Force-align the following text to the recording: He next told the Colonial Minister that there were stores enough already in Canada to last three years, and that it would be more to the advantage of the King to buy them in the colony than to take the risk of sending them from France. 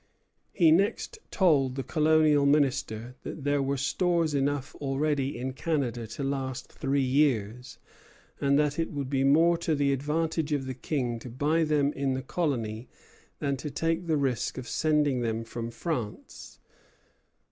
He 0.51 0.71
next 0.71 1.19
told 1.29 1.75
the 1.75 1.83
Colonial 1.83 2.47
Minister 2.47 3.13
that 3.21 3.43
there 3.43 3.61
were 3.61 3.77
stores 3.77 4.33
enough 4.33 4.73
already 4.77 5.37
in 5.37 5.53
Canada 5.53 6.07
to 6.07 6.23
last 6.23 6.71
three 6.71 7.03
years, 7.03 7.77
and 8.39 8.57
that 8.57 8.79
it 8.79 8.89
would 8.91 9.11
be 9.11 9.23
more 9.23 9.59
to 9.59 9.75
the 9.75 9.93
advantage 9.93 10.53
of 10.53 10.65
the 10.65 10.73
King 10.73 11.19
to 11.19 11.29
buy 11.29 11.63
them 11.63 11.93
in 11.93 12.15
the 12.15 12.23
colony 12.23 12.89
than 13.37 13.57
to 13.57 13.69
take 13.69 14.07
the 14.07 14.17
risk 14.17 14.57
of 14.57 14.67
sending 14.67 15.21
them 15.21 15.43
from 15.43 15.69
France. 15.69 16.57